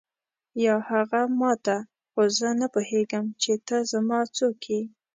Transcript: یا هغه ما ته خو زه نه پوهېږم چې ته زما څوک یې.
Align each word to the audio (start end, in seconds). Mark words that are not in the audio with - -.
یا 0.63 0.75
هغه 0.89 1.21
ما 1.39 1.51
ته 1.65 1.75
خو 2.11 2.21
زه 2.37 2.49
نه 2.61 2.67
پوهېږم 2.73 3.25
چې 3.41 3.53
ته 3.67 3.77
زما 3.91 4.19
څوک 4.37 4.59
یې. 4.71 4.81